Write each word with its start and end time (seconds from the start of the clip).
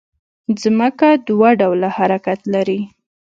ځمکه 0.61 1.07
دوه 1.27 1.49
ډوله 1.59 1.89
حرکت 1.97 2.39
لري 2.53 2.79